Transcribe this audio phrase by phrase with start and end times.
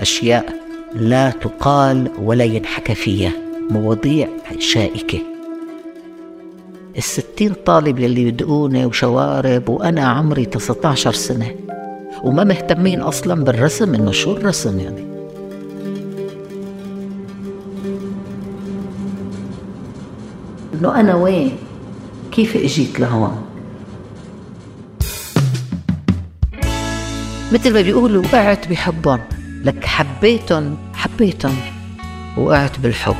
[0.00, 0.54] أشياء
[0.94, 3.32] لا تقال ولا ينحكى فيها
[3.70, 4.28] مواضيع
[4.58, 5.18] شائكة.
[6.98, 11.54] الستين طالب يلي يدقوني وشوارب وأنا عمري 19 سنة
[12.22, 15.04] وما مهتمين أصلا بالرسم إنه شو الرسم يعني؟
[20.74, 21.52] إنه أنا وين؟
[22.32, 23.42] كيف إجيت لهون؟
[27.52, 29.20] مثل ما بيقولوا وقعت بحبهم.
[29.64, 31.56] لك حبيتهم حبيتهم
[32.36, 33.16] وقعت بالحب.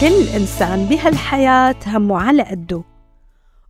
[0.00, 2.82] كل إنسان بهالحياة همه على قده.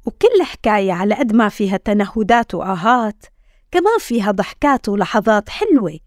[0.08, 3.24] وكل حكاية على قد ما فيها تنهدات وآهات
[3.70, 5.98] كمان فيها ضحكات ولحظات حلوة.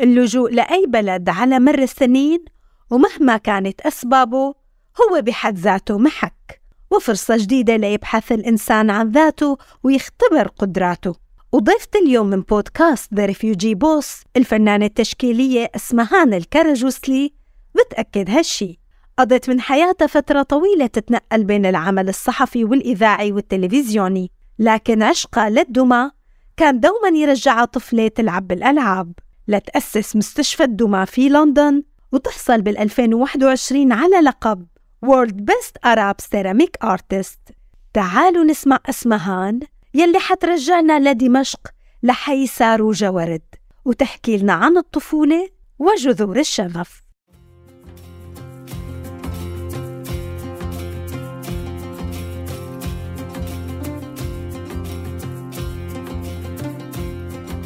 [0.00, 2.44] اللجوء لأي بلد على مر السنين
[2.90, 4.54] ومهما كانت أسبابه
[5.02, 6.60] هو بحد ذاته محك
[6.90, 11.14] وفرصة جديدة ليبحث الإنسان عن ذاته ويختبر قدراته.
[11.52, 17.32] وضيفة اليوم من بودكاست The Refugee Boss الفنانة التشكيلية أسمهان الكراجوسلي
[17.74, 18.81] بتأكد هالشي.
[19.18, 26.10] قضت من حياتها فترة طويلة تتنقل بين العمل الصحفي والإذاعي والتلفزيوني لكن عشقها للدمى
[26.56, 29.12] كان دوما يرجعها طفلة تلعب بالألعاب.
[29.48, 31.82] لتأسس مستشفى الدمى في لندن
[32.12, 34.66] وتحصل بال 2021 على لقب
[35.06, 37.52] World Best Arab Ceramic Artist.
[37.94, 39.60] تعالوا نسمع اسمهان
[39.94, 41.60] يلي حترجعنا لدمشق
[42.02, 43.42] لحي ساروجا ورد
[43.84, 47.02] وتحكي لنا عن الطفولة وجذور الشغف.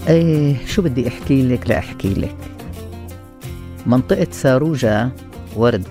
[0.08, 2.36] إيه شو بدي أحكي لك؟ لاحكي لك.
[3.86, 5.10] منطقة ساروجا
[5.56, 5.86] ورد.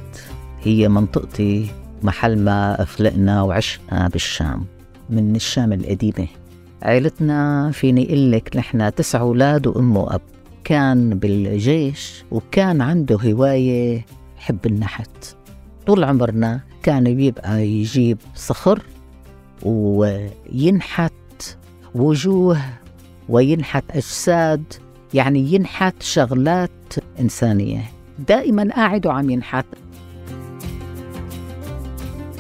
[0.62, 1.68] هي منطقتي
[2.04, 4.66] محل ما أخلقنا وعشنا بالشام
[5.10, 6.28] من الشام القديمة.
[6.82, 10.22] عيلتنا فيني أقول لك نحن تسع أولاد وأم وأب.
[10.64, 14.06] كان بالجيش وكان عنده هواية
[14.38, 15.36] حب النحت.
[15.88, 18.82] طول عمرنا كان بيبقى يجيب صخر
[19.64, 21.14] وينحت
[21.96, 22.58] وجوه
[23.30, 24.64] وينحت أجساد
[25.14, 26.72] يعني ينحت شغلات
[27.20, 27.84] إنسانية.
[28.28, 29.66] دائما قاعد وعم ينحت.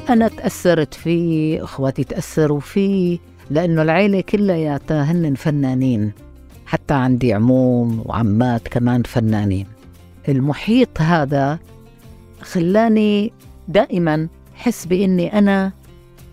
[0.09, 3.19] أنا تأثرت فيه إخواتي تأثروا فيه
[3.49, 6.11] لأنه العيلة كلياتها هن فنانين.
[6.65, 9.67] حتى عندي عموم وعمات كمان فنانين.
[10.29, 11.59] المحيط هذا
[12.41, 13.33] خلاني
[13.67, 15.71] دائما حس بإني أنا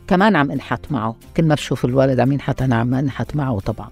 [0.06, 1.16] كمان عم أنحت معه.
[1.36, 3.88] كل ما بشوف الوالد عم ينحت أنا عم أنحت معه طبعا.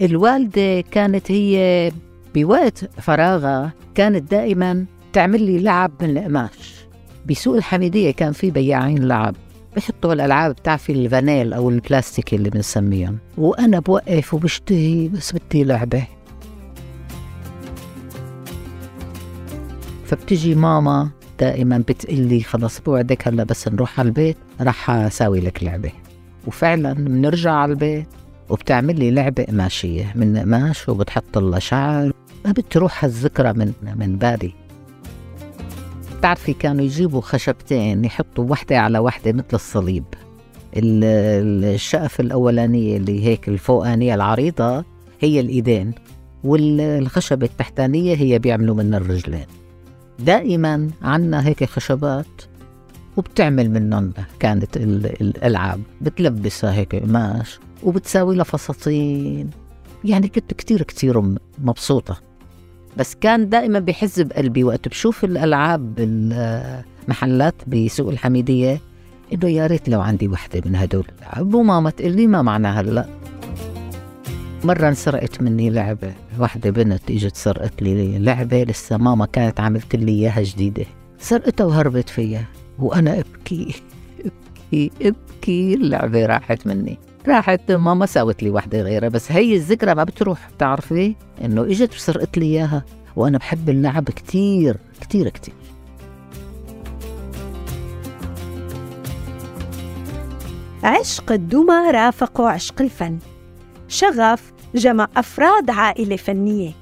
[0.00, 1.92] الوالدة كانت هي
[2.34, 6.86] بوقت فراغها كانت دائما تعمل لي لعب من القماش.
[7.28, 9.34] بسوق الحميدية كان في بياعين لعب.
[9.76, 13.18] بحطوا الألعاب بتعرفي الفانيل أو البلاستيك اللي بنسميهم.
[13.38, 16.04] وأنا بوقف وبشتهي بس بدي لعبة.
[20.04, 21.10] فبتجي ماما
[21.40, 25.92] دائما بتقلي خلص بوعدك هلا بس نروح على البيت رح أساوي لك لعبة.
[26.46, 28.06] وفعلا بنرجع على البيت.
[28.52, 32.12] وبتعمل لي لعبة قماشية من قماش وبتحط لها شعر.
[32.44, 34.52] ما بتروح هالذكرى من من بالي.
[36.18, 40.04] بتعرفي كانوا يجيبوا خشبتين يحطوا وحدة على وحدة مثل الصليب.
[40.76, 44.84] الشقف الأولانية اللي هيك الفوقانية العريضة
[45.20, 45.92] هي الإيدين
[46.44, 49.46] والخشبة التحتانية هي بيعملوا منها الرجلين.
[50.18, 52.42] دائما عنا هيك خشبات
[53.16, 59.50] وبتعمل منهم كانت الألعاب بتلبسها هيك قماش وبتساوي لها فساتين
[60.04, 61.22] يعني كنت كتير كتير
[61.58, 62.20] مبسوطة.
[62.96, 68.80] بس كان دائما بحز بقلبي وقت بشوف الألعاب بالمحلات بسوق الحميدية
[69.32, 71.04] إنه يا ريت لو عندي وحدة من هدول.
[71.18, 73.08] الألعاب وماما تقول لي ما معنى هلأ.
[74.64, 76.14] مرة انسرقت مني لعبة.
[76.38, 78.62] واحدة بنت إجت سرقت لي لعبة.
[78.62, 80.84] لسه ماما كانت عملت لي إياها جديدة.
[81.18, 82.44] سرقتها وهربت فيها.
[82.78, 83.74] وأنا أبكي
[84.20, 85.74] أبكي أبكي.
[85.74, 86.98] اللعبة راحت مني.
[87.28, 90.50] راحت ماما ساوت لي وحدة غيرها بس هي الذكرى ما بتروح.
[90.56, 91.14] بتعرفي
[91.44, 92.84] إنه إجت وسرقت لي إياها
[93.16, 95.54] وأنا بحب اللعب كتير كتير كتير.
[100.82, 103.18] عشق الدمى رافق عشق الفن.
[103.88, 106.72] شغف جمع أفراد عائلة فنية.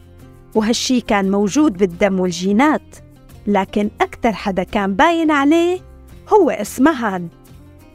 [0.55, 2.97] وهالشي كان موجود بالدم والجينات
[3.47, 5.81] لكن أكثر حدا كان باين عليه
[6.29, 7.29] هو إسمهان.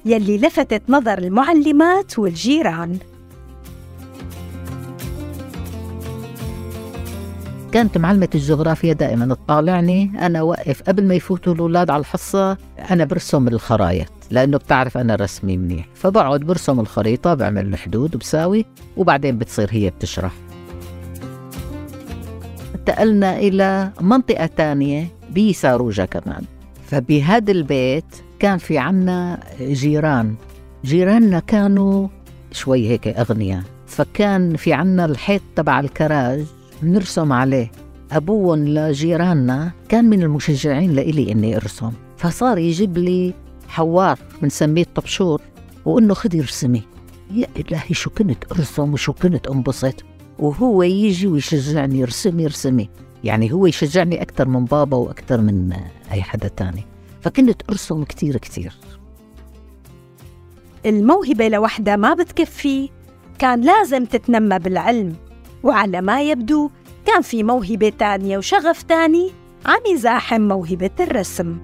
[0.06, 2.98] يلي لفتت نظر المعلمات والجيران.
[7.72, 10.12] كانت معلمة الجغرافيا دائما تطالعني.
[10.25, 12.57] أنا واقف قبل ما يفوتوا الأولاد على الحصة
[12.92, 15.88] أنا برسم الخرايط لأنه بتعرف أنا رسمي منيح.
[15.94, 18.66] فبقعد برسم الخريطة بعمل الحدود وبساوي
[18.98, 20.34] وبعدين بتصير هي بتشرح.
[22.75, 25.07] انتقلنا إلى منطقة تانية
[25.38, 26.44] بساروجة كمان.
[26.88, 30.35] فبهذا البيت كان في عنا جيران.
[30.85, 32.07] جيراننا كانوا
[32.51, 33.63] شوي هيك أغنياء.
[33.87, 36.45] فكان في عنا الحيط تبع الكراج
[36.83, 37.71] نرسم عليه.
[38.11, 41.91] أبوهم لجيراننا كان من المشجعين لإلي إني أرسم.
[42.17, 43.33] فصار يجيب لي
[43.67, 45.41] حوار بنسميه الطبشور
[45.85, 46.83] وإنه خذي ارسمي
[47.31, 50.03] يا إلهي شو كنت أرسم وشو كنت أنبسط.
[50.39, 52.89] وهو يجي ويشجعني ارسمي ارسمي
[53.23, 55.73] يعني هو يشجعني أكثر من بابا وأكثر من
[56.11, 56.83] أي حدا تاني.
[57.25, 58.74] فكنت أرسم كتير كتير.
[60.86, 62.89] الموهبة لوحدها ما بتكفي.
[63.39, 65.16] كان لازم تتنمى بالعلم.
[65.63, 66.69] وعلى ما يبدو
[67.06, 69.31] كان في موهبة تانية وشغف تاني
[69.66, 71.57] عم يزاحم موهبة الرسم.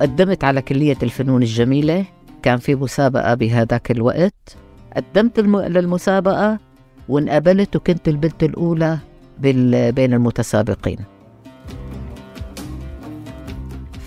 [0.00, 2.04] قدمت على كلية الفنون الجميلة.
[2.42, 4.56] كان في مسابقة بهذاك الوقت.
[4.96, 5.40] قدمت.
[5.40, 6.73] للمسابقة.
[7.08, 8.98] وانقبلت وكنت البنت الأولى.
[9.38, 10.98] بين المتسابقين.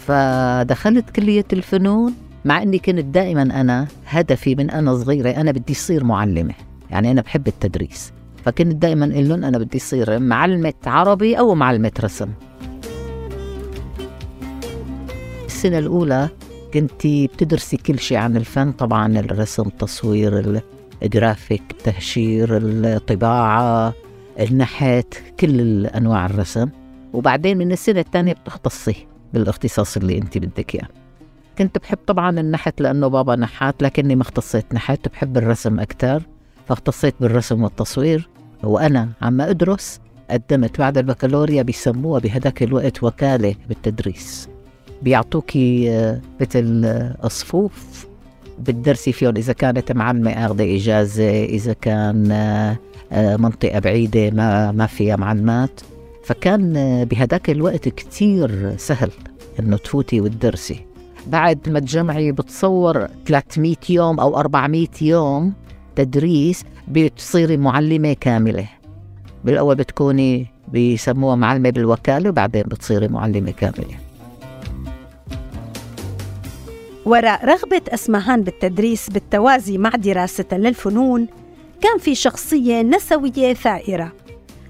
[0.07, 2.13] فدخلت كلية الفنون
[2.45, 6.53] مع أني كنت دائما أنا هدفي من أنا صغيرة أنا بدي أصير معلمة.
[6.89, 8.13] يعني أنا بحب التدريس.
[8.45, 12.29] فكنت دائما أقول لهم أنا بدي أصير معلمة عربي أو معلمة رسم.
[15.45, 16.29] السنة الأولى
[16.73, 20.61] كنت بتدرسي كل شيء عن الفن طبعا الرسم التصوير
[21.03, 23.93] الجرافيك التهشير الطباعة
[24.39, 26.69] النحت كل أنواع الرسم.
[27.13, 30.87] وبعدين من السنة الثانية بتختصي بالاختصاص اللي أنت بدك إياه.
[31.57, 36.23] كنت بحب طبعا النحت لأنه بابا نحات لكني ما اختصيت نحت بحب الرسم أكثر
[36.67, 38.29] فاختصيت بالرسم والتصوير.
[38.63, 39.99] وأنا عم أدرس
[40.29, 44.49] قدمت بعد البكالوريا بيسموها بهداك الوقت وكالة بالتدريس.
[45.01, 48.07] بيعطوكي آه، مثل آه، صفوف
[48.59, 52.31] بتدرسي فيهم إذا كانت معلمه آخذة إجازة إذا كان
[53.11, 55.81] آه، منطقة بعيدة ما ما فيها معلمات.
[56.25, 56.73] فكان
[57.05, 59.11] بهداك الوقت كتير سهل
[59.59, 60.79] إنه تفوتي وتدرسي.
[61.27, 65.53] بعد ما تجمعي بتصور 300 يوم أو 400 يوم
[65.95, 68.67] تدريس بتصيري معلمة كاملة.
[69.45, 74.06] بالأول بتكوني بيسموها معلمة بالوكالة وبعدين بتصيري معلمة كاملة.
[77.07, 81.27] وراء رغبة أسمهان بالتدريس بالتوازي مع دراستها للفنون
[81.81, 84.11] كان في شخصية نسوية ثائرة.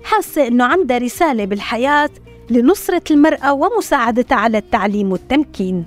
[0.04, 2.10] حاسة إنه عندها رسالة بالحياة
[2.50, 5.86] لنصرة المرأة ومساعدتها على التعليم والتمكين.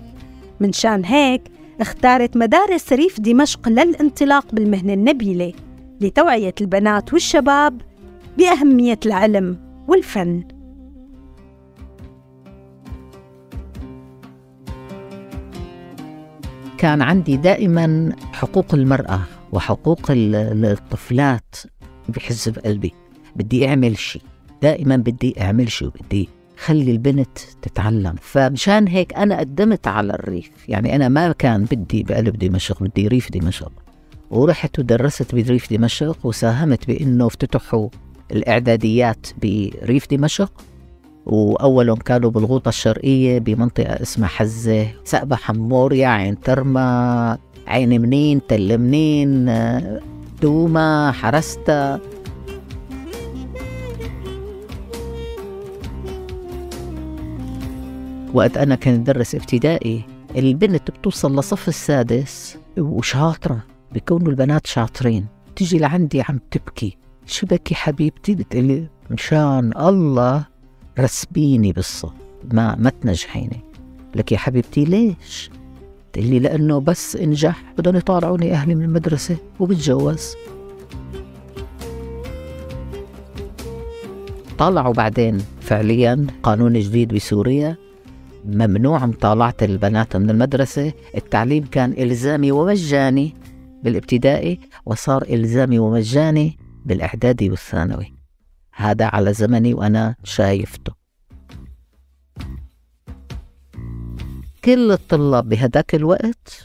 [0.60, 1.42] من شان هيك
[1.80, 5.52] اختارت مدارس ريف دمشق للانطلاق بالمهنة النبيلة
[6.00, 7.80] لتوعية البنات والشباب
[8.38, 9.58] بأهمية العلم
[9.88, 10.42] والفن.
[16.80, 19.20] كان عندي دائما حقوق المرأة
[19.52, 21.54] وحقوق الطفلات
[22.08, 22.92] بحز بقلبي
[23.36, 24.22] بدي أعمل شيء.
[24.62, 26.28] دائما بدي أعمل شيء بدي
[26.64, 28.14] خلي البنت تتعلم.
[28.20, 30.50] فمشان هيك أنا قدمت على الريف.
[30.68, 33.72] يعني أنا ما كان بدي بقلب دمشق بدي ريف دمشق
[34.30, 37.88] ورحت ودرست بريف دمشق وساهمت بإنه افتتحوا
[38.32, 40.52] الإعداديات بريف دمشق
[41.26, 44.86] وأولهم كانوا بالغوطة الشرقية بمنطقة اسمها حزة.
[45.04, 49.52] سقبه حموريا عين ترما عين منين تل منين
[50.42, 52.00] دوما حرستا
[58.34, 60.04] وقت أنا كنت درس ابتدائي
[60.36, 65.26] البنت بتوصل لصف السادس وشاطرة بيكونوا البنات شاطرين.
[65.56, 66.96] تيجي لعندي عم تبكي
[67.26, 70.49] شو بكي حبيبتي؟ بتقلي مشان الله.
[71.00, 72.12] رسبيني بالصف
[72.52, 73.60] ما ما تنجحيني.
[74.14, 75.50] لك يا حبيبتي ليش؟
[76.12, 80.34] تقلي لأنه بس انجح بدهم يطالعوني أهلي من المدرسة وبتجوز.
[84.58, 87.76] طلعوا بعدين فعليا قانون جديد بسوريا.
[88.44, 90.92] ممنوع مطالعة البنات من المدرسة.
[91.16, 93.34] التعليم كان إلزامي ومجاني
[93.82, 98.19] بالابتدائي وصار إلزامي ومجاني بالإعدادي والثانوي.
[98.80, 100.92] هذا على زمني وأنا شايفته.
[104.64, 106.64] كل الطلاب بهداك الوقت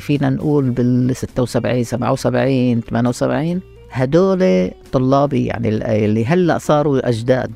[0.00, 7.52] فينا نقول بال 76 77 78 هدول طلابي يعني اللي هلأ صاروا أجداد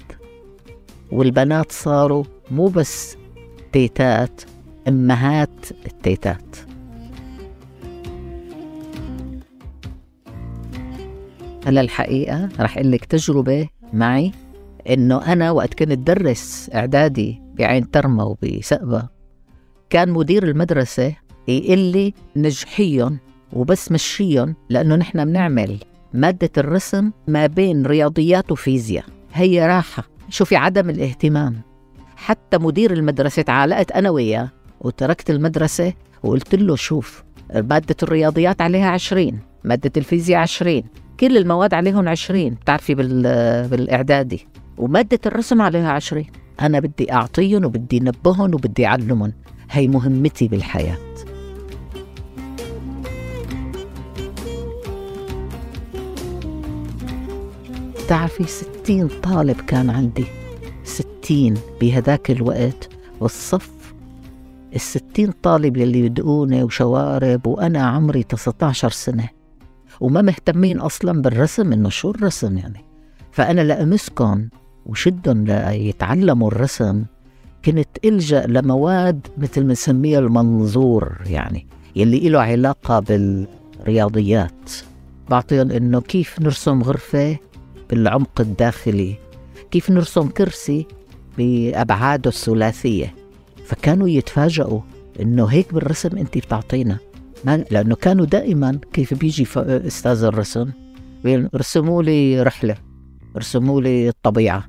[1.12, 3.16] والبنات صاروا مو بس
[3.72, 4.40] تيتات
[4.88, 6.56] أمهات التيتات.
[11.66, 14.32] هلا الحقيقة رح أقول لك تجربة معي
[14.90, 19.08] إنه أنا وقت كنت درس إعدادي بعين ترمى وبسقبة
[19.90, 21.14] كان مدير المدرسة
[21.48, 23.18] يقول لي نجحيهم
[23.52, 25.78] وبس مشيهم لأنه نحن بنعمل
[26.14, 30.04] مادة الرسم ما بين رياضيات وفيزياء هي راحة.
[30.28, 31.60] شوفي عدم الاهتمام.
[32.16, 34.50] حتى مدير المدرسة تعالقت أنا وياه
[34.80, 37.24] وتركت المدرسة وقلت له شوف
[37.54, 40.84] مادة الرياضيات عليها عشرين مادة الفيزياء عشرين.
[41.20, 44.46] كل المواد عليهم عشرين بتعرفي بالإعدادي.
[44.78, 46.26] ومادة الرسم عليها عشرين.
[46.60, 49.32] أنا بدي أعطيهم وبدي نبههم وبدي أعلمهم.
[49.70, 50.98] هي مهمتي بالحياة.
[58.04, 60.24] بتعرفي ستين طالب كان عندي.
[60.84, 62.88] ستين بهداك الوقت
[63.20, 63.70] والصف.
[64.74, 69.35] الستين طالب يلي يدقوني وشوارب وأنا عمري 19 سنة.
[70.00, 72.84] وما مهتمين أصلا بالرسم إنه شو الرسم يعني؟
[73.32, 74.48] فأنا لأمسكن
[74.86, 77.04] وشدهم ليتعلموا الرسم.
[77.64, 84.70] كنت ألجأ لمواد مثل ما نسميها المنظور يعني يلي له علاقة بالرياضيات.
[85.30, 87.36] بعطيهم إنه كيف نرسم غرفة
[87.90, 89.14] بالعمق الداخلي
[89.70, 90.86] كيف نرسم كرسي
[91.38, 93.14] بأبعاده الثلاثية.
[93.66, 94.80] فكانوا يتفاجئوا
[95.20, 96.98] إنه هيك بالرسم أنت بتعطينا.
[97.44, 100.70] ما لأنه كانوا دائما كيف بيجي أستاذ الرسم؟
[101.54, 102.76] رسموا لي رحلة
[103.36, 104.68] رسموا لي الطبيعة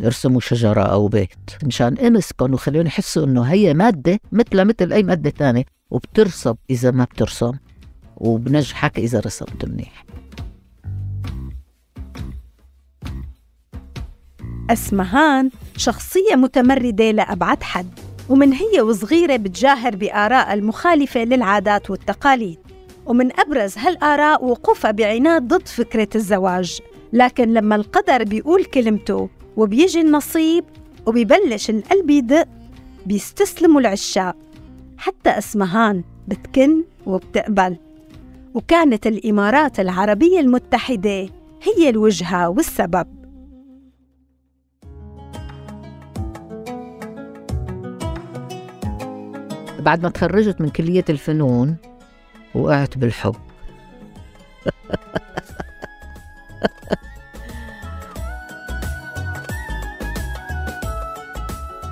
[0.00, 1.50] يرسموا شجرة أو بيت.
[1.64, 7.04] مشان أمسكن وخليهم يحسوا إنه هي مادة مثل مثل أي مادة تانية وبترسب إذا ما
[7.04, 7.52] بترسم
[8.16, 10.04] وبنجحك إذا رسمت منيح.
[14.70, 18.09] أسمهان شخصية متمردة لأبعد حد.
[18.30, 22.58] ومن هي وصغيرة بتجاهر بآراء المخالفة للعادات والتقاليد.
[23.06, 26.80] ومن أبرز هالآراء وقوفها بعناد ضد فكرة الزواج.
[27.12, 30.64] لكن لما القدر بيقول كلمته وبيجي النصيب
[31.06, 32.48] وبيبلش القلب يدق
[33.06, 34.36] بيستسلموا العشاق
[34.98, 37.76] حتى أسمهان بتكن وبتقبل.
[38.54, 41.28] وكانت الإمارات العربية المتحدة
[41.62, 43.19] هي الوجهة والسبب.
[49.80, 51.76] بعد ما تخرجت من كلية الفنون
[52.54, 53.36] وقعت بالحب.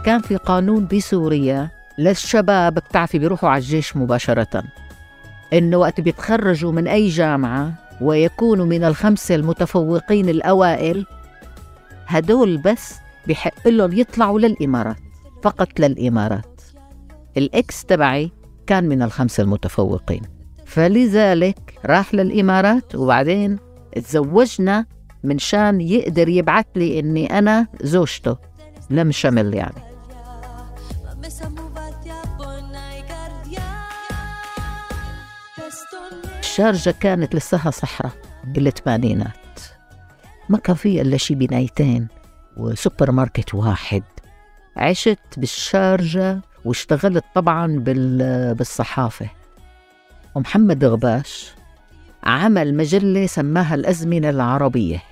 [0.04, 1.68] كان في قانون بسوريا
[1.98, 4.62] للشباب بتعرفي بيروحوا على الجيش مباشرة.
[5.52, 11.06] إنه وقت بيتخرجوا من أي جامعة ويكونوا من الخمسة المتفوقين الأوائل
[12.06, 12.94] هدول بس
[13.26, 14.96] بحق لهم يطلعوا للإمارات
[15.42, 16.57] فقط للإمارات.
[17.38, 18.32] الإكس تبعي
[18.66, 20.22] كان من الخمسة المتفوقين.
[20.66, 23.58] فلذلك راح للإمارات وبعدين
[23.96, 24.86] تزوجنا
[25.24, 28.36] من شان يقدر يبعث لي إني أنا زوجته
[28.90, 29.88] لم شمل يعني.
[36.40, 38.12] الشارجة كانت لسها صحراء
[38.44, 39.60] بالثمانينات
[40.48, 42.08] ما كان في إلا شي بنايتين
[42.56, 44.02] وسوبر ماركت واحد.
[44.76, 47.82] عشت بالشارجة واشتغلت طبعا
[48.58, 49.28] بالصحافة.
[50.34, 51.52] ومحمد غباش
[52.22, 55.02] عمل مجلة سماها الأزمنة العربية.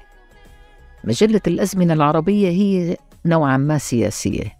[1.04, 2.96] مجلة الأزمنة العربية هي
[3.26, 4.56] نوعا ما سياسية.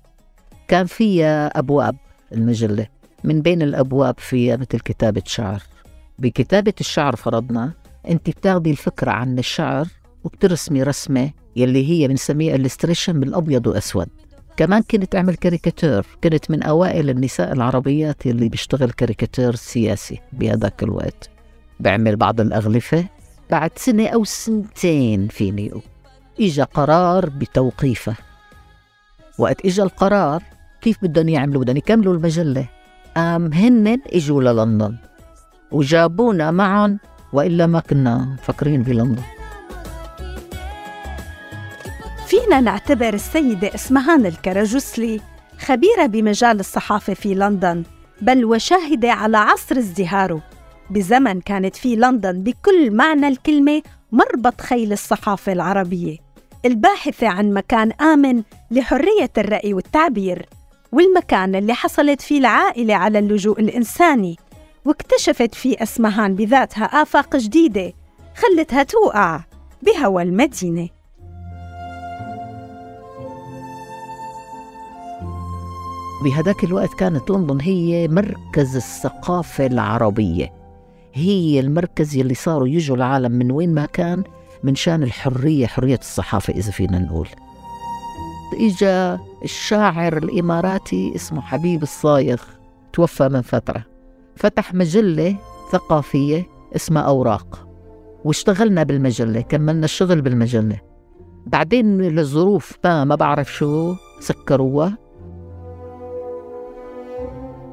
[0.69, 1.97] كان فيها أبواب
[2.33, 2.87] المجلة
[3.25, 5.63] من بين الأبواب فيها مثل كتابة شعر
[6.19, 7.73] بكتابة الشعر فرضنا
[8.09, 9.87] أنت بتاخدي الفكرة عن الشعر
[10.25, 14.09] وبترسمي رسمة يلي هي بنسميها illustration بالأبيض وأسود.
[14.57, 16.07] كمان كنت أعمل كاريكاتير.
[16.25, 21.31] كنت من أوائل النساء العربيات اللي بيشتغل كاريكاتير سياسي بهذاك الوقت.
[21.81, 23.05] بعمل بعض الأغلفة.
[23.51, 25.73] بعد سنة أو سنتين فيني
[26.41, 28.17] إجا قرار بتوقيفه.
[29.39, 30.43] وقت إجا القرار
[30.81, 32.69] كيف بدهم يعملوا؟ بدهم يكملوا المجلة.
[33.17, 34.97] قام هن إجوا للندن.
[35.73, 36.99] وجابونا معهم
[37.33, 39.23] وإلا ما كنا مفكرين بلندن
[42.27, 45.21] فينا نعتبر السيدة إسمهان الكرجسلي
[45.59, 47.83] خبيرة بمجال الصحافة في لندن
[48.21, 50.43] بل وشاهدة على عصر ازدهاره.
[50.91, 56.17] بزمن كانت في لندن بكل معنى الكلمة مربط خيل الصحافة العربية.
[56.65, 60.49] الباحثة عن مكان آمن لحرية الرأي والتعبير
[60.93, 64.37] والمكان اللي حصلت فيه العائلة على اللجوء الإنساني
[64.85, 67.93] واكتشفت فيه أسمهان بذاتها آفاق جديدة
[68.37, 69.41] خلتها توقع
[69.83, 70.96] بهوى المدينة.
[76.25, 80.53] بهداك الوقت كانت لندن هي مركز الثقافة العربية.
[81.15, 84.25] هي المركز يلي صاروا يجوا العالم من وين ما كان
[84.63, 87.29] من شان الحرية حرية الصحافة إذا فينا نقول.
[88.61, 92.43] إجا الشاعر الإماراتي اسمه حبيب الصايغ
[92.93, 93.85] توفى من فترة.
[94.37, 95.37] فتح مجلة
[95.73, 96.47] ثقافية
[96.77, 97.69] اسمها أوراق.
[98.25, 100.81] واشتغلنا بالمجلة كملنا الشغل بالمجلة.
[101.47, 105.06] بعدين للظروف ما ما بعرف شو سكروها.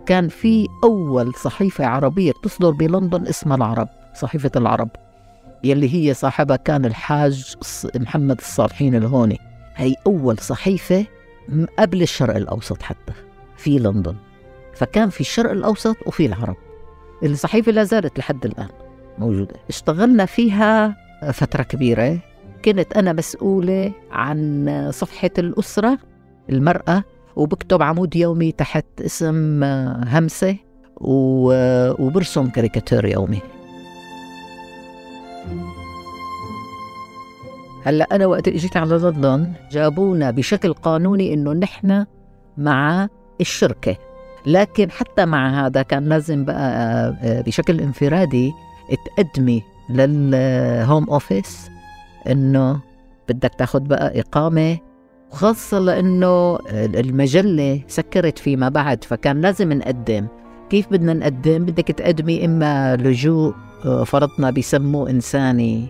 [0.06, 4.90] كان في أول صحيفة عربية بتصدر بلندن اسمها العرب صحيفة العرب
[5.64, 7.56] يلي هي صاحبها كان الحاج
[7.96, 9.40] محمد الصالحين الهوني.
[9.76, 11.06] هي أول صحيفة
[11.80, 13.14] قبل الشرق الأوسط حتى
[13.58, 14.16] في لندن.
[14.74, 16.56] فكان في الشرق الأوسط وفي العرب.
[17.24, 18.70] الصحيفة لا زالت لحد الآن
[19.18, 19.56] موجودة.
[19.70, 20.98] اشتغلنا فيها
[21.32, 22.20] فترة كبيرة.
[22.66, 25.98] كنت أنا مسؤولة عن صفحة الأسرة
[26.50, 27.04] المرأة
[27.36, 29.64] وبكتب عمود يومي تحت اسم
[30.08, 30.56] همسة
[30.98, 33.42] وبرسم كاريكاتير يومي.
[37.86, 42.06] هلأ أنا وقت إجيت على لندن جابونا بشكل قانوني إنه نحن
[42.58, 43.08] مع
[43.42, 43.96] الشركة
[44.46, 48.52] لكن حتى مع هذا كان لازم بقى آه، بشكل انفرادي
[49.06, 51.70] تقدمي لل Home Office
[52.30, 52.80] إنه
[53.30, 54.78] بدك تاخذ بقى إقامة
[55.34, 60.28] وخاصة لأنه المجلة سكرت فيما بعد فكان لازم نقدم.
[60.70, 63.54] كيف بدنا نقدم؟ بدك تقدمي إما لجوء
[63.86, 65.88] آه، فرضنا بيسموه إنساني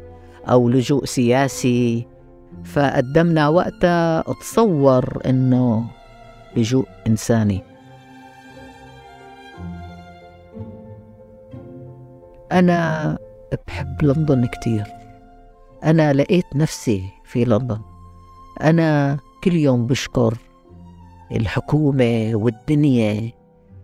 [0.50, 2.08] أو لجوء سياسي.
[2.64, 5.86] فقدمنا وقتها تصور إنه
[6.58, 7.62] لجوء إنساني.
[12.52, 13.18] أنا
[13.68, 14.86] بحب لندن كتير.
[15.84, 17.82] أنا لقيت نفسي في لندن.
[18.62, 20.38] أنا كل يوم بشكر
[21.32, 23.32] الحكومة والدنيا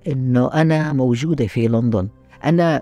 [0.08, 2.10] إنه أنا موجودة في لندن.
[2.44, 2.81] أنا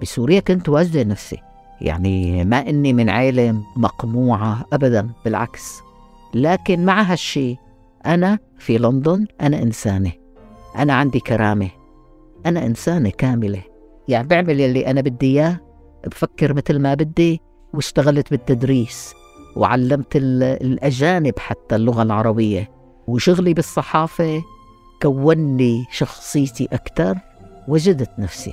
[0.00, 1.38] بسوريا كنت واجدة نفسي.
[1.80, 5.80] يعني ما إني من عائلة مقموعة أبدا بالعكس.
[6.34, 7.56] لكن مع هالشي
[8.06, 10.12] أنا في لندن أنا إنسانة.
[10.76, 11.70] أنا عندي كرامة.
[12.46, 13.62] أنا إنسانة كاملة.
[14.08, 15.60] يعني بعمل يلي أنا بدي إياه
[16.06, 17.40] بفكر مثل ما بدي
[17.74, 19.19] واشتغلت بالتدريس.
[19.56, 22.70] وعلمت الأجانب حتى اللغة العربية.
[23.06, 24.42] وشغلي بالصحافة
[25.02, 27.18] كون لي شخصيتي أكثر
[27.68, 28.52] وجدت نفسي.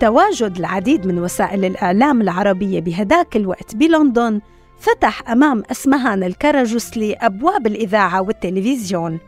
[0.00, 4.40] تواجد العديد من وسائل الإعلام العربية بهداك الوقت بلندن
[4.78, 9.18] فتح أمام أسمهان الكرجسلي أبواب الإذاعة والتلفزيون.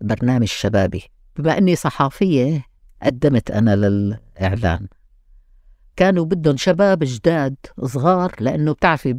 [0.00, 1.02] برنامج شبابي.
[1.38, 2.64] بما إني صحافية
[3.02, 4.86] قدمت أنا للإعلان.
[5.96, 9.12] كانوا بدهم شباب جداد صغار لأنه بتعرفي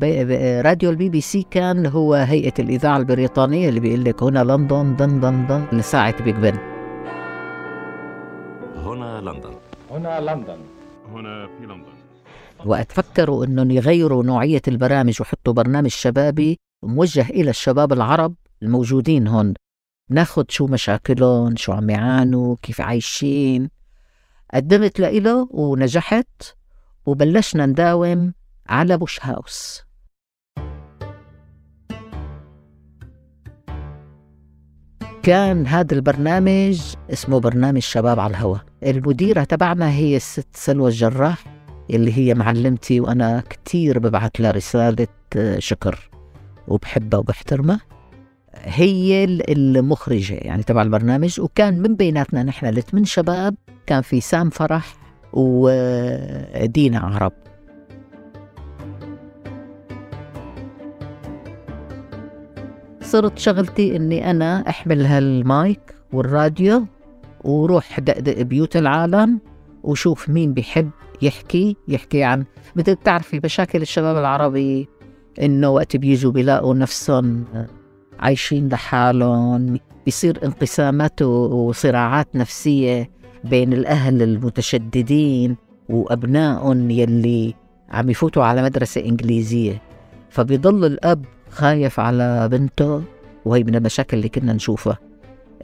[0.65, 5.19] راديو البي بي سي كان هو هيئة الإذاعة البريطانية اللي بيقول لك هنا لندن دن
[5.19, 6.57] دن دن لساعة بيج بن.
[8.75, 9.53] هنا لندن.
[9.91, 10.57] هنا لندن.
[11.13, 11.93] هنا في لندن.
[12.65, 19.53] وقت فكروا إنهم يغيروا نوعية البرامج ويحطوا برنامج شبابي موجه إلى الشباب العرب الموجودين هون.
[20.09, 23.69] ناخد شو مشاكلهم شو عم يعانوا كيف عايشين.
[24.53, 26.27] قدمت لإله ونجحت
[27.05, 28.33] وبلشنا نداوم
[28.69, 29.83] على بوش هاوس
[35.23, 36.81] كان هذا البرنامج
[37.13, 41.43] اسمه برنامج شباب على الهواء المديرة تبعنا هي الست سلوى الجراح
[41.89, 45.07] اللي هي معلمتي وأنا كتير ببعث لها رسالة
[45.57, 46.09] شكر.
[46.67, 47.88] وبحبها وبحترمها.
[48.53, 54.95] هي المخرجة يعني تبع البرنامج وكان من بيناتنا نحن الثمان شباب كان في سام فرح
[55.33, 57.31] ودينا عرب.
[63.01, 66.85] صرت شغلتي إني أنا أحمل هالمايك والراديو
[67.43, 69.39] وروح دقدق بيوت العالم
[69.83, 70.89] وشوف مين بيحب
[71.21, 74.87] يحكي يحكي عن مثل بتعرفي مشاكل الشباب العربي
[75.41, 77.45] إنه وقت بيجوا بيلاقوا نفسهم
[78.19, 83.09] عايشين لحالهم بيصير انقسامات وصراعات نفسية
[83.43, 85.55] بين الأهل المتشددين
[85.89, 87.53] وأبنائهم يلي
[87.89, 89.81] عم يفوتوا على مدرسة إنجليزية.
[90.29, 93.03] فبيضل الأب خايف على بنته
[93.45, 94.97] وهي من المشاكل اللي كنا نشوفها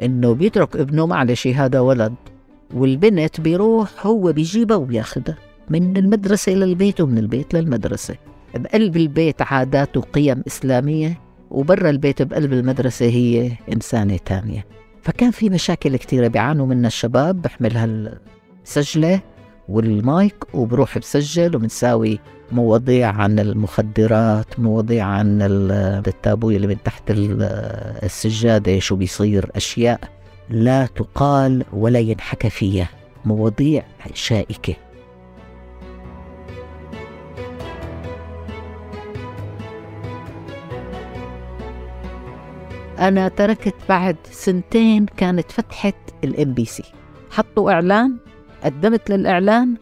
[0.03, 2.13] إنه بيترك ابنه معلش هذا ولد
[2.73, 5.37] والبنت بيروح هو بيجيبها وبياخدها
[5.69, 8.15] من المدرسة للبيت ومن البيت للمدرسة.
[8.55, 11.24] بقلب البيت عادات وقيم إسلامية
[11.55, 14.65] وبرا البيت بقلب المدرسة هي إنسانة تانية.
[15.01, 19.19] فكان في مشاكل كثيرة بيعانوا منها الشباب بحمل هالسجلة
[19.69, 22.19] والمايك وبروح بسجل وبنساوي
[22.51, 25.39] مواضيع عن المخدرات مواضيع عن
[26.07, 27.03] التابوية اللي من تحت
[28.03, 29.99] السجادة شو بيصير أشياء
[30.49, 32.89] لا تقال ولا ينحكى فيها
[33.25, 34.84] مواضيع شائكة.
[42.99, 46.83] أنا تركت بعد سنتين كانت فتحة الام بي سي
[47.31, 48.17] حطوا إعلان
[48.63, 49.75] قدمت للإعلان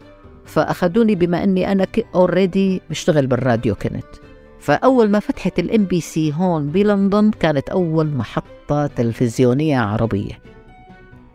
[0.44, 4.04] فأخذوني بما أني أنا already بشتغل بالراديو كنت.
[4.60, 10.38] فأول ما فتحت الام بي سي هون بلندن كانت أول محطة تلفزيونية عربية.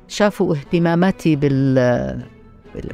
[0.07, 2.23] شافوا اهتماماتي بال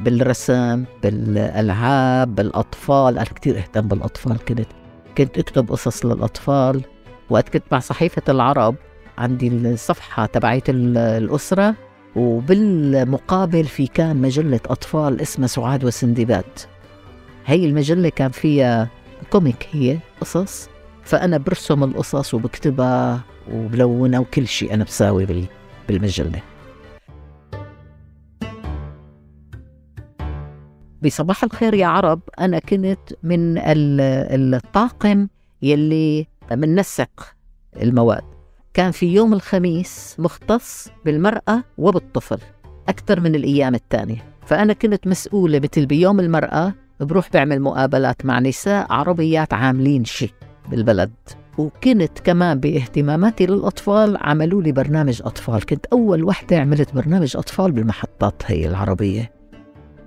[0.00, 4.68] بالرسم بالألعاب بالأطفال أنا كتير أهتم بالأطفال كنت.
[5.18, 6.82] كنت أكتب قصص للأطفال.
[7.30, 8.74] وقت كنت مع صحيفة العرب
[9.18, 11.74] عندي الصفحة تبعية الأسرة
[12.16, 16.44] وبالمقابل في كان مجلة أطفال اسمها سعاد وسندباد.
[17.46, 18.88] هي المجلة كان فيها
[19.30, 20.68] كوميك هي قصص.
[21.02, 23.20] فأنا برسم القصص وبكتبها
[23.52, 25.48] وبلونها وكل شيء أنا بساوي
[25.88, 26.42] بالمجلة.
[31.02, 33.58] بصباح الخير يا عرب أنا كنت من
[34.54, 35.28] الطاقم
[35.62, 37.34] يلي منسق
[37.82, 38.24] المواد.
[38.74, 42.38] كان في يوم الخميس مختص بالمرأة وبالطفل
[42.88, 44.24] أكثر من الأيام الثانية.
[44.46, 50.32] فأنا كنت مسؤولة مثل بيوم المرأة بروح بعمل مقابلات مع نساء عربيات عاملين شيء
[50.70, 51.12] بالبلد.
[51.58, 55.66] وكنت كمان باهتماماتي للأطفال عملوا لي برنامج أطفال.
[55.66, 59.32] كنت أول وحدة عملت برنامج أطفال بالمحطات هي العربية.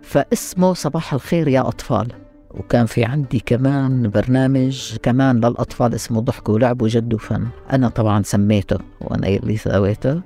[0.02, 2.08] فاسمه صباح الخير يا أطفال.
[2.52, 7.48] وكان في عندي كمان برنامج كمان للأطفال اسمه ضحك ولعب وجد وفن.
[7.74, 10.22] أنا طبعا سميته وأنا اللي سويته.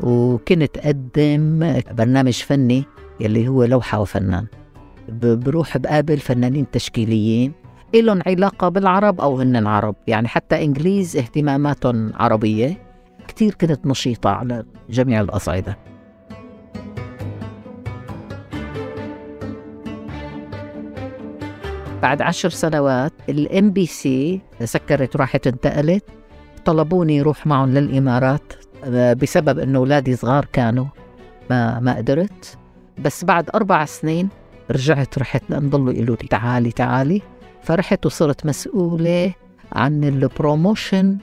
[0.00, 2.84] وكنت أقدم برنامج فني
[3.20, 4.46] يلي هو لوحة وفنان.
[5.22, 7.52] بروح بقابل فنانين تشكيليين.
[7.94, 9.96] إلهم علاقة بالعرب أو هن عرب.
[10.06, 12.82] يعني حتى إنجليز اهتماماتهم عربية.
[13.28, 15.78] كتير كنت نشيطة على جميع الأصعدة.
[22.02, 26.04] بعد عشر سنوات الام بي سي سكرت وراحت انتقلت.
[26.64, 28.52] طلبوني روح معهم للإمارات
[28.84, 30.84] آه، بسبب إنه أولادي صغار كانوا.
[31.50, 32.56] ما ما قدرت.
[32.98, 34.28] بس بعد أربع سنين
[34.70, 37.22] رجعت رحت لأن ضلوا يقولوا لي تعالي تعالي.
[37.62, 39.32] فرحت وصرت مسؤولة
[39.72, 41.18] عن ال promotion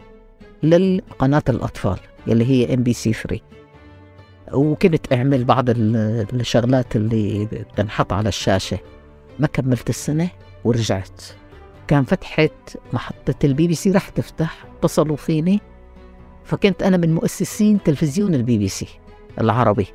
[0.64, 3.40] للقناة الأطفال يلي هي ام بي سي 3
[4.54, 8.80] وكنت أعمل بعض الشغلات اللي بتنحط على الشاشة.
[9.40, 10.30] ما كملت السنة.
[10.66, 11.22] ورجعت.
[11.88, 12.50] كان فتحة
[12.94, 15.62] محطة البي بي سي رح تفتح اتصلوا فيني
[16.44, 18.88] فكنت أنا من مؤسسين تلفزيون البي بي سي
[19.42, 19.88] العربي.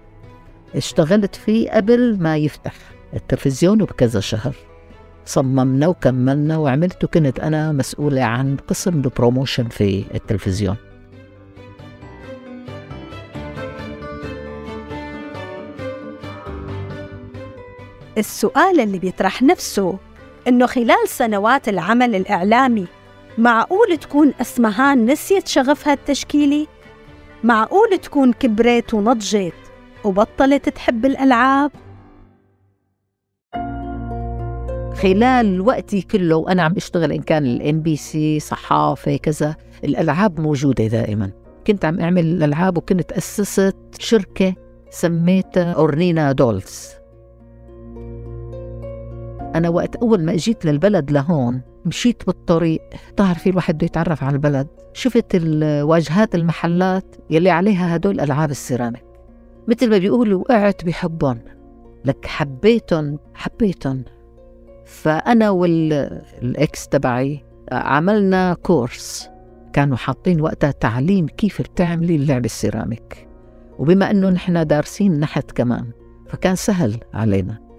[0.75, 2.75] اشتغلت فيه قبل ما يفتح
[3.15, 4.55] التلفزيون بكذا شهر.
[5.25, 10.77] صممنا وكملنا وعملت وكنت أنا مسؤولة عن قسم ال promotion في التلفزيون.
[18.19, 19.99] السؤال اللي بيطرح نفسه
[20.49, 22.87] إنه خلال سنوات العمل الإعلامي
[23.39, 26.67] معقول تكون أسمهان نسيت شغفها التشكيلي؟
[27.45, 29.55] معقول تكون كبرت ونضجت
[30.05, 31.71] وبطلت تحب الألعاب؟
[35.03, 40.87] خلال وقتي كله وأنا عم اشتغل إن كان الام بي سي صحافة كذا الألعاب موجودة
[40.87, 41.31] دائما
[41.67, 44.55] كنت عم أعمل الألعاب وكنت أسست شركة
[44.91, 47.00] سميتها أورنينا Dolls
[49.55, 52.81] أنا وقت أول ما أجيت للبلد لهون مشيت بالطريق
[53.17, 54.67] تعرفي الواحد بده يتعرف على البلد.
[54.93, 59.05] شفت الواجهات المحلات يلي عليها هدول ألعاب السيراميك.
[59.69, 61.39] مثل ما بيقولوا وقعت بحبهم.
[62.05, 64.05] لك حبيتهم حبيتهم.
[64.87, 69.29] فأنا وال ex تبعي عملنا course.
[69.73, 73.29] كانوا حاطين وقتها تعليم كيف بتعملي اللعب السيراميك.
[73.79, 75.91] وبما إنه نحن دارسين نحت كمان
[76.29, 77.70] فكان سهل علينا.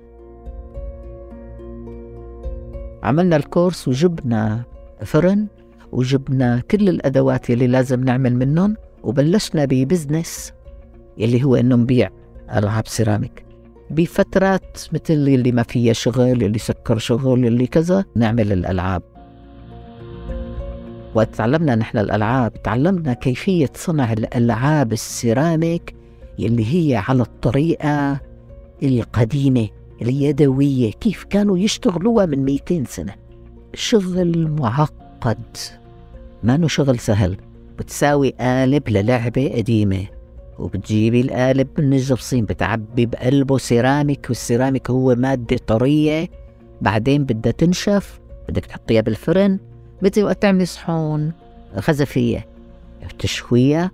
[3.03, 4.63] عملنا الكورس وجبنا
[5.05, 5.47] فرن
[5.91, 10.53] وجبنا كل الأدوات يلي لازم نعمل منهم وبلشنا ببزنس
[11.17, 12.09] يلي هو إنه نبيع
[12.55, 13.45] ألعاب سيراميك.
[13.89, 19.03] بفترات مثل اللي ما فيها شغل اللي سكر شغل اللي كذا نعمل الألعاب.
[21.15, 25.95] وقت تعلمنا نحن الألعاب تعلمنا كيفية صنع الألعاب السيراميك
[26.39, 28.19] يلي هي على الطريقة
[28.83, 29.67] القديمة.
[30.01, 33.13] اليدوية كيف كانوا يشتغلوها من 200 سنة.
[33.73, 35.57] شغل معقد.
[36.43, 37.37] ما شغل سهل.
[37.79, 40.05] بتساوي قالب للعبة قديمة
[40.59, 46.29] وبتجيبي القالب من الجبصين بتعبي بقلبه سيراميك والسيراميك هو مادة طرية.
[46.81, 49.59] بعدين بدها تنشف بدك تحطيها بالفرن
[50.01, 51.31] مثل وقت تعملي صحون
[51.77, 52.47] خزفية.
[53.03, 53.91] بتشويها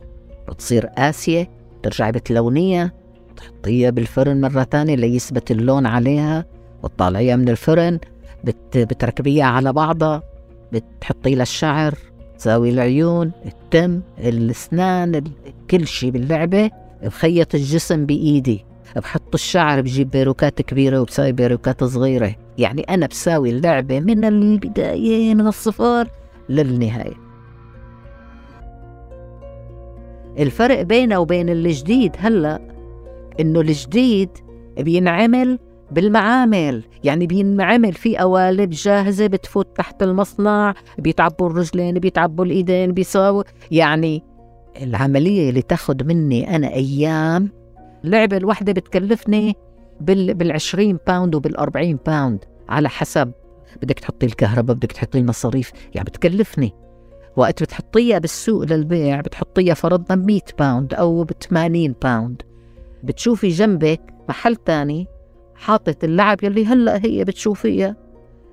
[0.49, 1.49] بتصير قاسية
[1.83, 2.91] ترجعي بتلونيها.
[3.37, 6.45] تحطيها بالفرن مرة تانية ليثبت اللون عليها
[6.83, 7.99] وتطالعيها من الفرن
[8.43, 10.23] بت بتركبيها على بعضها
[10.71, 11.93] بتحطي لها الشعر
[12.37, 15.23] تساوي العيون التم الأسنان
[15.71, 16.71] كل شيء باللعبة
[17.03, 22.35] بخيط الجسم بإيدي بحط الشعر بجيب بيروكات كبيرة وبساوي بيروكات صغيرة.
[22.57, 26.07] يعني أنا بساوي اللعبة من البداية من الصفر
[26.49, 27.13] للنهاية.
[30.39, 32.59] الفرق بينه وبين الجديد هلأ
[33.39, 34.29] إنه الجديد
[34.77, 35.59] بينعمل
[35.91, 44.23] بالمعامل يعني بينعمل في قوالب جاهزة بتفوت تحت المصنع بيتعبوا الرجلين بيتعبوا الإيدين بيساووا يعني
[44.81, 47.49] العملية اللي تاخد مني أنا أيام
[48.03, 49.55] اللعبة الواحدة بتكلفني
[50.01, 53.31] بال بالعشرين pound وبالأربعين pound على حسب
[53.81, 56.73] بدك تحطي الكهرباء بدك تحطي المصاريف يعني بتكلفني.
[57.37, 62.41] وقت بتحطيها بالسوق للبيع بتحطيها فرضنا 100 pound أو ب 80 pound
[63.07, 65.07] بتشوفي جنبك محل تاني
[65.55, 67.95] حاطط اللعب يلي هلأ هي بتشوفيها.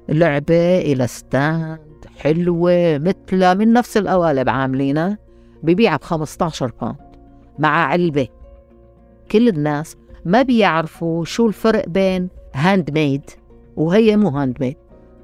[0.08, 1.78] لعبة إلها stand
[2.18, 5.18] حلوة مثلها من نفس القوالب عاملينها
[5.62, 6.96] ببيعها ب 15 pound
[7.58, 8.28] مع علبة.
[9.30, 13.30] كل الناس ما بيعرفوا شو الفرق بين handmade
[13.76, 14.76] وهي مو handmade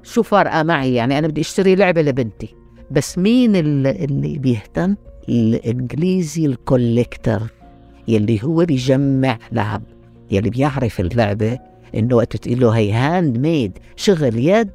[0.03, 2.55] شو فارقة معي؟ يعني أنا بدي أشتري لعبة لبنتي.
[2.91, 4.95] بس مين اللي بيهتم؟
[5.29, 7.41] الإنجليزي ال collector
[8.11, 9.83] يلي هو بيجمع لعب.
[10.31, 11.59] يلي بيعرف اللعبة
[11.95, 14.69] إنه وقت تقول له هي handmade شغل يد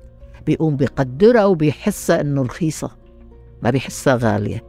[0.47, 2.91] بيقوم بيقدرها وبيحسها إنه رخيصة.
[3.63, 4.65] ما بيحسها غالية.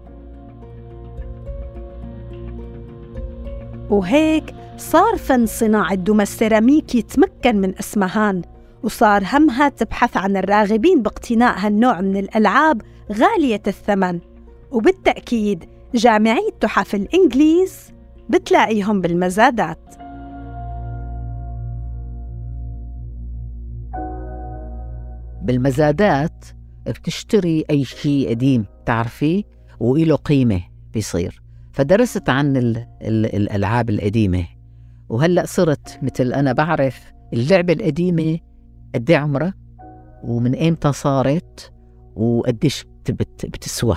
[3.89, 4.43] وهيك
[4.77, 8.41] صار فن صناعة دمى السيراميك يتمكن من اسمهان
[8.83, 14.19] وصار همها تبحث عن الراغبين باقتناء هالنوع من الألعاب غالية الثمن.
[14.71, 17.96] وبالتأكيد جامعي تحف الإنجليز
[18.29, 19.95] بتلاقيهم بالمزادات.
[25.41, 26.45] بالمزادات
[26.87, 29.43] بتشتري أي شيء قديم تعرفي
[29.79, 30.61] وإله قيمة
[30.93, 31.41] بيصير.
[31.71, 34.45] فدرست عن ال ال الألعاب القديمة.
[35.09, 38.39] وهلأ صرت مثل أنا بعرف اللعبة القديمة
[38.95, 39.53] قد إيه عمرها؟
[40.23, 41.73] ومن إمتى صارت؟
[42.15, 42.85] وقديش
[43.43, 43.95] بتسوى.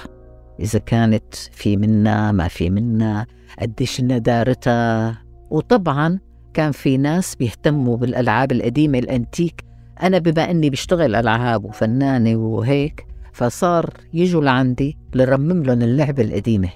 [0.60, 3.26] إذا كانت في منا ما في منا
[3.60, 6.18] قديش ندارتها وطبعا
[6.54, 9.64] كان في ناس بيهتموا بالألعاب القديمة الأنتيك.
[10.02, 16.68] أنا بما أني بشتغل ألعاب وفنانة وهيك فصار يجوا لعندي لرمم لهم اللعبة القديمة.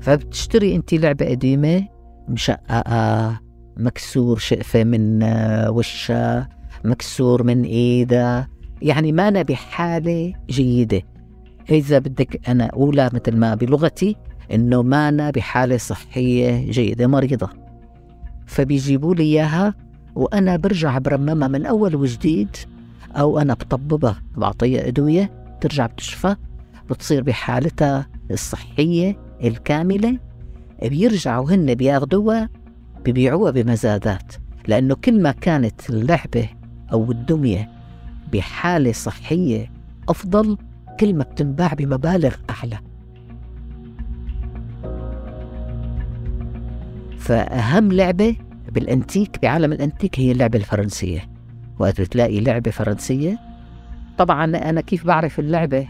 [0.00, 1.88] فبتشتري أنت لعبة قديمة
[2.28, 3.40] مشققة
[3.76, 5.24] مكسور شقفة من
[5.68, 6.48] وشها
[6.84, 8.48] مكسور من إيدها.
[8.82, 11.02] يعني ما أنا بحالة جيدة.
[11.70, 14.16] إذا بدك أنا أقولها مثل ما بلغتي
[14.52, 17.48] إنه ما أنا بحالة صحية جيدة مريضة.
[18.46, 19.74] فبيجيبوا لي إياها
[20.14, 22.56] وأنا برجع برممها من أول وجديد
[23.12, 26.36] أو أنا بطببها بعطيها أدوية ترجع بتشفى
[26.90, 30.18] بتصير بحالتها الصحية الكاملة
[30.82, 32.48] بيرجعوا هن بياخدوها
[33.04, 34.32] ببيعوها بمزادات.
[34.68, 36.48] لأنه كل ما كانت اللعبة
[36.92, 37.70] أو الدمية
[38.32, 39.70] بحالة صحية
[40.08, 40.58] أفضل
[41.00, 42.78] كل ما بتنباع بمبالغ أعلى.
[47.18, 48.36] فأهم لعبة
[48.72, 51.30] بالأنتيك بعالم الأنتيك هي اللعبة الفرنسية.
[51.78, 53.38] وقت بتلاقي لعبة فرنسية
[54.18, 55.86] طبعا أنا كيف بعرف اللعبة؟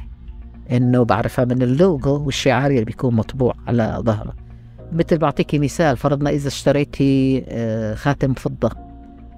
[0.73, 4.35] إنه بعرفها من اللوجو والشعار اللي بيكون مطبوع على ظهرها
[4.93, 8.71] مثل بعطيكي مثال فرضنا إذا اشتريتي آه، خاتم فضة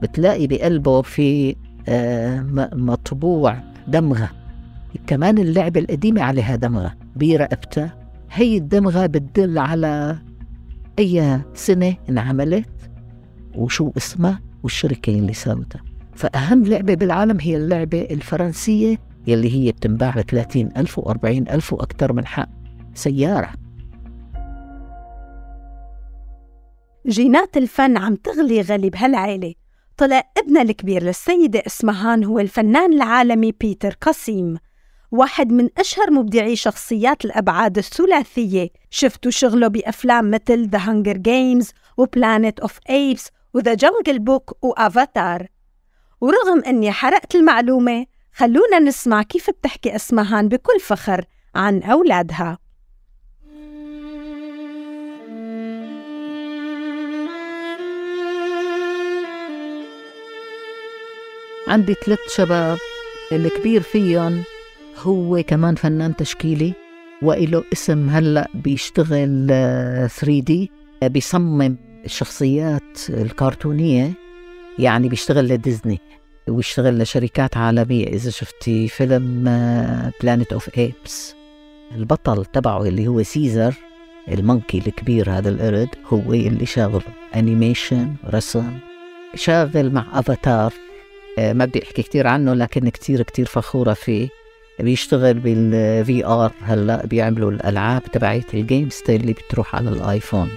[0.03, 1.57] بتلاقي بقلبه في
[1.89, 2.41] آه،
[2.73, 3.57] مطبوع
[3.89, 4.31] دمغة.
[5.07, 10.19] كمان اللعبة القديمة عليها دمغة برقبتها هي الدمغة بتدل على
[10.99, 12.91] أي سنة انعملت
[13.55, 15.83] وشو اسمها والشركة اللي ساوتها.
[16.15, 21.73] فأهم لعبة بالعالم هي اللعبة الفرنسية يلي هي بتنباع ب 30 ألف و 40 ألف
[21.73, 22.49] وأكثر من حق.
[22.95, 23.49] سيارة.
[27.07, 29.55] جينات الفن عم تغلي غلي بهالعيلة
[29.97, 34.57] طلع ابنها الكبير للسيدة اسمهان هو الفنان العالمي بيتر قاسيم.
[35.11, 38.69] واحد من أشهر مبدعي شخصيات الأبعاد الثلاثية.
[38.91, 45.47] شفتوا شغله بأفلام مثل The Hunger Games وبلانيت أوف أيبس وذا جنجل بوك وأفاتار
[46.21, 52.59] ورغم أني حرقت المعلومة خلونا نسمع كيف بتحكي أسمهان بكل فخر عن أولادها.
[61.69, 62.79] عندي ثلاث شباب
[63.33, 64.45] الكبير فيهم
[65.03, 66.73] هو كمان فنان تشكيلي
[67.23, 70.71] وإله اسم هلأ بيشتغل 3D
[71.03, 74.13] بيصمم الشخصيات الكرتونية
[74.79, 76.01] يعني بيشتغل لديزني
[76.49, 78.07] ويشتغل لشركات عالمية.
[78.07, 79.45] إذا شفتي فيلم
[80.23, 81.35] Planet of Apes
[81.95, 83.75] البطل تبعه اللي هو Caesar
[84.29, 87.03] ال monkey الكبير هذا القرد هو اللي شاغله
[87.35, 88.79] animation رسم
[89.35, 90.73] شاغل مع أفاتار
[91.39, 94.29] آه، ما بدي أحكي كتير عنه لكن كتير كتير فخورة فيه.
[94.81, 100.49] بيشتغل بال VR هلا بيعملوا الألعاب تبعت ال games اللي بتروح على ال iPhone.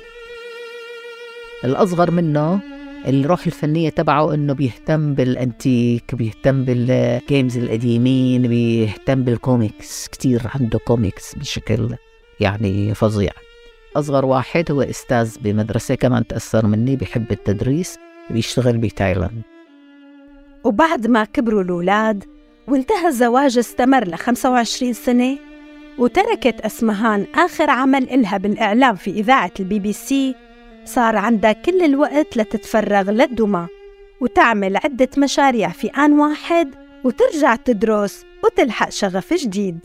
[1.63, 2.59] الأصغر منه
[3.07, 11.35] الروح الفنية تبعه إنه بيهتم بالأنتيك بيهتم بال games القديمين بيهتم بالكوميكس كتير عنده كوميكس
[11.35, 11.95] بشكل
[12.39, 13.31] يعني فظيع.
[13.95, 17.97] أصغر واحد هو أستاذ بمدرسة كمان تأثر مني بحب التدريس
[18.29, 19.41] بيشتغل بتايلاند.
[20.63, 22.23] وبعد ما كبروا الأولاد
[22.69, 25.37] وانتهى الزواج استمر ل 25 سنة
[25.97, 30.35] وتركت أسمهان آخر عمل إلها بالإعلام في إذاعة البي بي سي.
[30.85, 33.67] صار عندها كل الوقت لتتفرغ للدمى
[34.21, 39.79] وتعمل عدة مشاريع في آن واحد وترجع تدرس وتلحق شغف جديد.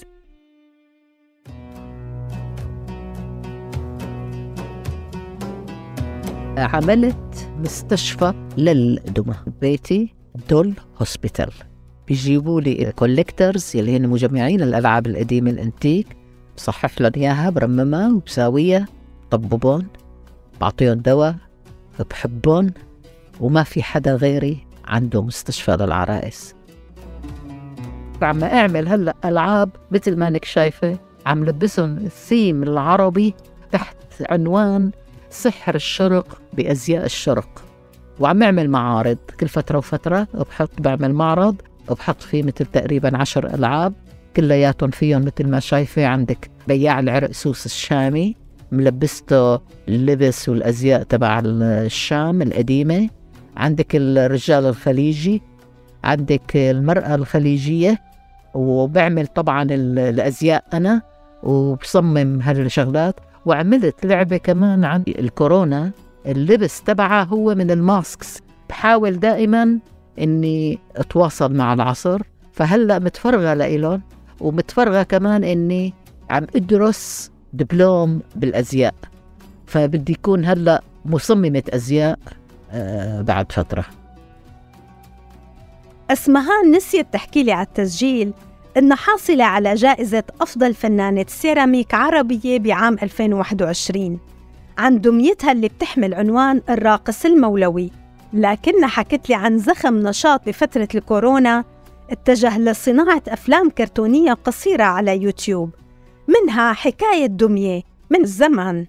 [6.58, 9.34] عملت مستشفى للدمى.
[9.60, 10.14] بيتي
[10.50, 11.52] doll hospital.
[12.08, 16.06] بيجيبوا لي collectors يلي هن مجمعين الألعاب القديمة الانتيك.
[16.56, 18.86] بصحح لهم إياها برممها وبساويها.
[19.30, 19.86] طببون
[20.60, 21.36] بعطيهم دواء
[22.10, 22.72] بحبهم
[23.40, 26.54] وما في حدا غيري عنده مستشفى للعرائس.
[28.22, 33.34] عم أعمل هلا العاب مثل ما انك شايفة عم لبسهم الثيم العربي
[33.72, 33.96] تحت
[34.30, 34.90] عنوان
[35.30, 37.64] سحر الشرق بأزياء الشرق.
[38.20, 41.56] وعم أعمل معارض كل فترة وفترة بحط بعمل معرض
[41.90, 43.92] وبحط فيه مثل تقريبا عشر ألعاب
[44.36, 46.06] كلياتهم فيهم مثل ما شايفة.
[46.06, 48.36] عندك بياع العرق سوس الشامي
[48.72, 53.08] ملبسته اللبس والأزياء تبع الشام القديمة.
[53.56, 55.42] عندك الرجال الخليجي
[56.04, 57.98] عندك المرأة الخليجية
[58.54, 61.02] وبعمل طبعا الأزياء أنا
[61.42, 63.20] وبصمم هالشغلات.
[63.46, 65.90] وعملت لعبة كمان عن الكورونا.
[66.26, 68.38] اللبس تبعها هو من الماسكس.
[68.68, 69.78] بحاول دائما
[70.18, 72.22] إني أتواصل مع العصر.
[72.52, 74.02] فهلأ متفرغة لإلهم
[74.40, 75.94] ومتفرغة كمان إني
[76.30, 78.94] عم أدرس دبلوم بالأزياء.
[79.66, 82.18] فبدي يكون هلأ مصممة أزياء
[82.70, 83.84] آه بعد فترة.
[86.10, 88.32] اسمهان نسيت تحكي لي على التسجيل
[88.76, 94.18] إنها حاصلة على جائزة أفضل فنانة سيراميك عربية بعام 2021
[94.78, 97.90] عن دميتها اللي بتحمل عنوان الراقص المولوي.
[98.34, 101.64] لكنها حكت لي عن زخم نشاط بفترة الكورونا
[102.10, 105.70] اتجه لصناعة أفلام كرتونية قصيرة على يوتيوب.
[106.28, 108.86] منها حكاية دمية من زمان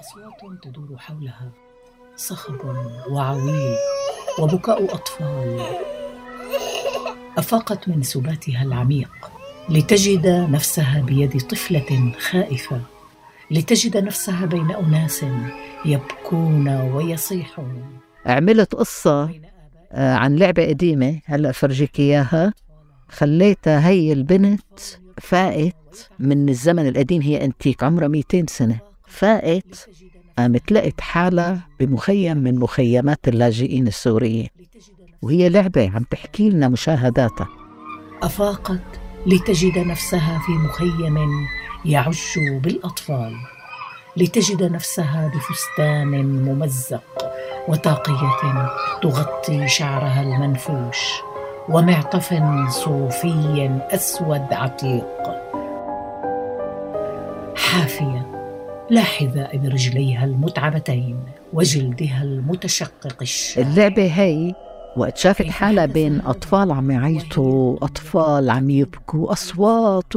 [0.00, 1.50] أصوات تدور حولها.
[2.16, 2.54] صخب
[3.10, 3.74] وعويل
[4.38, 5.62] وبكاء أطفال.
[7.38, 9.10] أفاقت من سباتها العميق
[9.68, 12.80] لتجد نفسها بيد طفلة خائفة.
[13.50, 15.24] لتجد نفسها بين أناس
[15.84, 17.82] يبكون ويصيحون.
[18.26, 19.30] عملت قصة
[19.92, 22.52] آه، عن لعبة قديمة هلا فرجيك إياها.
[23.08, 24.78] خليتها هي البنت
[25.20, 25.74] فائت
[26.18, 28.78] من الزمن القديم هي أنتيك عمرها 200 سنة.
[29.06, 29.76] فائت
[30.38, 34.48] قامت لقت حالها بمخيم من مخيمات اللاجئين السوريين.
[35.22, 37.48] وهي لعبة عم تحكي لنا مشاهداتها.
[38.22, 41.46] أفاقت لتجد نفسها في مخيم
[41.84, 43.34] يعج بالأطفال.
[44.16, 46.06] لتجد نفسها بفستان
[46.44, 47.32] ممزق
[47.68, 48.70] وطاقية
[49.02, 50.98] تغطي شعرها المنفوش
[51.68, 52.34] ومعطف
[52.68, 55.06] صوفي أسود عتيق.
[57.56, 58.26] حافية
[58.90, 61.20] لا حذاء برجليها المتعبتين
[61.52, 64.54] وجلدها المتشقق الشاب اللعبة هي
[64.96, 70.12] وقت شافت حالها بين أطفال عم يعيطوا أطفال عم يبكوا أصوات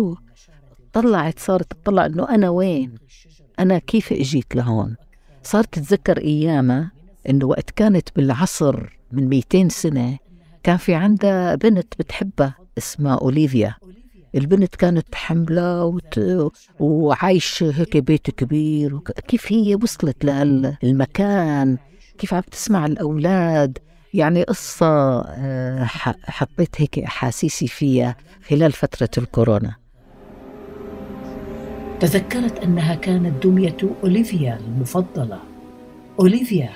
[0.93, 2.95] طلعت صارت تطلع إنه أنا وين؟
[3.59, 4.95] أنا كيف إجيت لهون؟
[5.43, 6.91] صارت تتذكر أيامها
[7.29, 10.17] إنه وقت كانت بالعصر من 200 سنة
[10.63, 13.75] كان في عندها بنت بتحبها اسمها أوليفيا.
[14.35, 16.19] البنت كانت حملة وت...
[16.79, 19.11] وعايشة هيك بيت كبير وك...
[19.11, 20.25] كيف هي وصلت
[20.83, 21.77] للمكان
[22.17, 23.77] كيف عم تسمع الأولاد؟
[24.13, 25.83] يعني قصة آه،
[26.23, 28.15] حطيت هيك أحاسيسي فيها
[28.49, 29.75] خلال فترة الكورونا.
[31.99, 35.39] تذكرت أنها كانت دمية أوليفيا المفضلة.
[36.19, 36.69] أوليفيا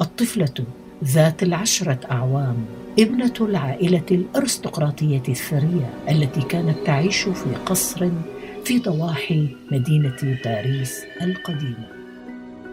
[0.00, 0.64] الطفلة
[1.04, 2.64] ذات العشرة أعوام
[2.98, 8.10] ابنة العائلة الأرستقراطية الثرية التي كانت تعيش في قصر
[8.64, 12.01] في ضواحي مدينة باريس القديمة.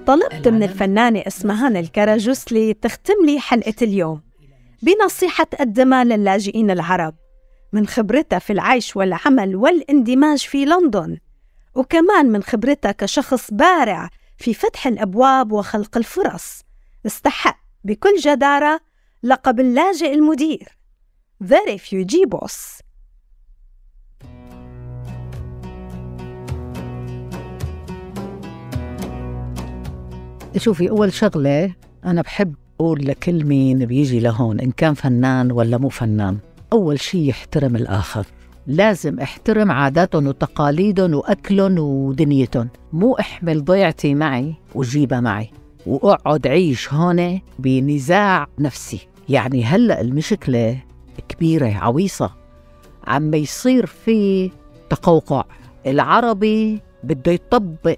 [0.10, 4.22] طلبت من الفنانة إسمهان الكراجسلي تختم لي حلقة اليوم
[4.82, 7.16] بنصيحة تقدمها للاجئين العرب
[7.74, 11.18] من خبرتها في العيش والعمل والاندماج في لندن
[11.76, 16.64] وكمان من خبرتها كشخص بارع في فتح الأبواب وخلق الفرص.
[17.06, 18.80] استحق بكل جدارة
[19.24, 20.78] لقب اللاجئ المدير.
[21.44, 22.82] The Refugee Boss
[30.58, 31.74] شوفي أول شغلة
[32.06, 36.38] أنا بحب أقول لكل مين بيجي لهون إن كان فنان ولا مو فنان.
[36.74, 38.26] أول شيء يحترم الآخر.
[38.68, 42.70] لازم أحترم عاداتهم وتقاليدهم وأكلهم ودنيتهم.
[42.94, 45.50] مو أحمل ضيعتي معي وجيبها معي.
[45.86, 49.00] وأقعد عيش هون بنزاع نفسي.
[49.30, 50.78] يعني هلأ المشكلة
[51.30, 52.32] كبيرة عويصة.
[53.08, 54.52] عم يصير في
[54.90, 55.44] تقوقع.
[55.88, 57.98] العربي بده يطبق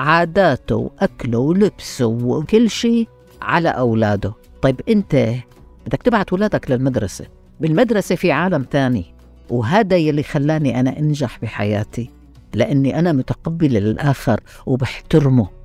[0.00, 3.08] عاداته واكله ولبسه وكل شيء
[3.42, 4.32] على أولاده.
[4.62, 5.34] طيب أنت
[5.86, 7.26] بدك تبعت أولادك للمدرسة.
[7.60, 9.04] بالمدرسة في عالم تاني
[9.50, 12.10] وهذا يلي خلاني أنا أنجح بحياتي
[12.54, 15.59] لأني أنا متقبلة للآخر وبحترمه.